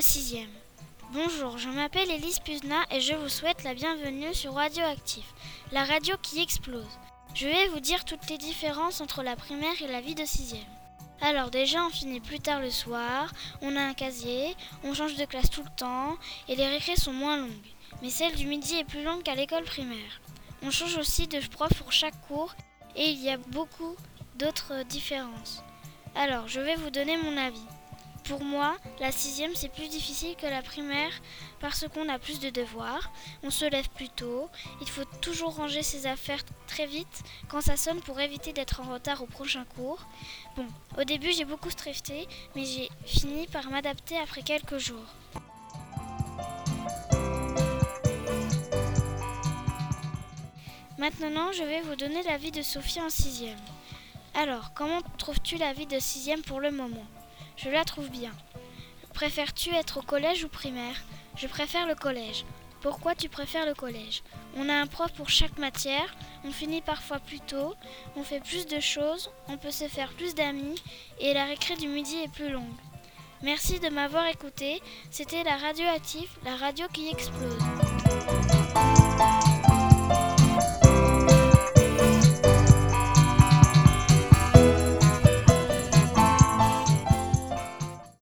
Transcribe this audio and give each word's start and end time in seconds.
sixième. 0.00 0.50
Bonjour, 1.12 1.56
je 1.58 1.68
m'appelle 1.68 2.10
Elise 2.10 2.40
Puzna 2.40 2.82
et 2.90 3.00
je 3.00 3.14
vous 3.14 3.28
souhaite 3.28 3.62
la 3.62 3.74
bienvenue 3.74 4.34
sur 4.34 4.54
Radioactif, 4.54 5.24
la 5.70 5.84
radio 5.84 6.16
qui 6.22 6.42
explose. 6.42 6.98
Je 7.34 7.46
vais 7.46 7.68
vous 7.68 7.80
dire 7.80 8.04
toutes 8.04 8.28
les 8.28 8.38
différences 8.38 9.00
entre 9.00 9.22
la 9.22 9.36
primaire 9.36 9.80
et 9.80 9.86
la 9.86 10.00
vie 10.00 10.14
de 10.14 10.24
sixième. 10.24 10.60
Alors 11.20 11.50
déjà, 11.50 11.84
on 11.84 11.90
finit 11.90 12.20
plus 12.20 12.40
tard 12.40 12.60
le 12.60 12.70
soir, 12.70 13.32
on 13.60 13.76
a 13.76 13.80
un 13.80 13.94
casier, 13.94 14.56
on 14.84 14.92
change 14.92 15.16
de 15.16 15.24
classe 15.24 15.50
tout 15.50 15.62
le 15.62 15.76
temps 15.76 16.16
et 16.48 16.56
les 16.56 16.68
récrés 16.68 16.96
sont 16.96 17.12
moins 17.12 17.38
longues. 17.38 17.50
Mais 18.02 18.10
celle 18.10 18.34
du 18.34 18.46
midi 18.46 18.76
est 18.76 18.84
plus 18.84 19.04
longue 19.04 19.22
qu'à 19.22 19.34
l'école 19.34 19.64
primaire. 19.64 20.20
On 20.62 20.70
change 20.70 20.96
aussi 20.96 21.28
de 21.28 21.40
prof 21.48 21.72
pour 21.74 21.92
chaque 21.92 22.20
cours 22.28 22.54
et 22.96 23.08
il 23.08 23.22
y 23.22 23.30
a 23.30 23.38
beaucoup 23.38 23.96
d'autres 24.36 24.84
différences. 24.84 25.62
Alors, 26.14 26.48
je 26.48 26.60
vais 26.60 26.76
vous 26.76 26.90
donner 26.90 27.16
mon 27.16 27.36
avis. 27.36 27.66
Pour 28.24 28.44
moi, 28.44 28.76
la 29.00 29.10
sixième, 29.10 29.54
c'est 29.54 29.68
plus 29.68 29.88
difficile 29.88 30.36
que 30.36 30.46
la 30.46 30.62
primaire 30.62 31.12
parce 31.60 31.86
qu'on 31.88 32.08
a 32.08 32.18
plus 32.18 32.40
de 32.40 32.50
devoirs, 32.50 33.10
on 33.42 33.50
se 33.50 33.64
lève 33.64 33.88
plus 33.90 34.08
tôt, 34.08 34.48
il 34.80 34.88
faut 34.88 35.04
toujours 35.20 35.56
ranger 35.56 35.82
ses 35.82 36.06
affaires 36.06 36.42
très 36.66 36.86
vite 36.86 37.22
quand 37.48 37.60
ça 37.60 37.76
sonne 37.76 38.00
pour 38.00 38.20
éviter 38.20 38.52
d'être 38.52 38.80
en 38.80 38.92
retard 38.92 39.22
au 39.22 39.26
prochain 39.26 39.64
cours. 39.76 40.06
Bon, 40.56 40.66
au 40.98 41.04
début, 41.04 41.32
j'ai 41.32 41.44
beaucoup 41.44 41.70
stressé, 41.70 42.28
mais 42.54 42.64
j'ai 42.64 42.88
fini 43.04 43.46
par 43.48 43.68
m'adapter 43.70 44.16
après 44.18 44.42
quelques 44.42 44.78
jours. 44.78 45.06
Maintenant, 50.96 51.50
je 51.52 51.64
vais 51.64 51.80
vous 51.80 51.96
donner 51.96 52.22
la 52.22 52.36
vie 52.36 52.52
de 52.52 52.62
Sophie 52.62 53.00
en 53.00 53.10
sixième. 53.10 53.58
Alors, 54.34 54.72
comment 54.74 55.02
trouves-tu 55.18 55.56
la 55.56 55.72
vie 55.72 55.86
de 55.86 55.98
sixième 55.98 56.42
pour 56.42 56.60
le 56.60 56.70
moment? 56.70 57.04
Je 57.62 57.70
la 57.70 57.84
trouve 57.84 58.08
bien. 58.10 58.32
Préfères-tu 59.14 59.72
être 59.74 59.98
au 59.98 60.02
collège 60.02 60.42
ou 60.44 60.48
primaire? 60.48 60.96
Je 61.36 61.46
préfère 61.46 61.86
le 61.86 61.94
collège. 61.94 62.44
Pourquoi 62.80 63.14
tu 63.14 63.28
préfères 63.28 63.66
le 63.66 63.74
collège? 63.74 64.24
On 64.56 64.68
a 64.68 64.74
un 64.74 64.88
prof 64.88 65.12
pour 65.12 65.30
chaque 65.30 65.58
matière, 65.58 66.16
on 66.44 66.50
finit 66.50 66.80
parfois 66.80 67.20
plus 67.20 67.38
tôt, 67.38 67.74
on 68.16 68.24
fait 68.24 68.40
plus 68.40 68.66
de 68.66 68.80
choses, 68.80 69.30
on 69.48 69.56
peut 69.56 69.70
se 69.70 69.86
faire 69.86 70.12
plus 70.14 70.34
d'amis 70.34 70.82
et 71.20 71.34
la 71.34 71.44
récré 71.44 71.76
du 71.76 71.86
midi 71.86 72.16
est 72.24 72.32
plus 72.32 72.50
longue. 72.50 72.64
Merci 73.42 73.78
de 73.78 73.88
m'avoir 73.88 74.26
écouté, 74.26 74.82
c'était 75.10 75.44
la 75.44 75.56
radio 75.56 75.84
la 76.44 76.56
radio 76.56 76.86
qui 76.92 77.10
explose. 77.10 77.58